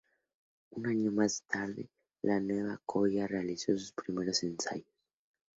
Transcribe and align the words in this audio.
Un 0.71 0.87
año 0.87 1.11
más 1.11 1.43
tarde 1.43 1.87
la 2.23 2.39
nueva 2.39 2.81
"colla" 2.87 3.27
realizó 3.27 3.73
sus 3.73 3.91
primero 3.91 4.31
ensayos. 4.41 4.87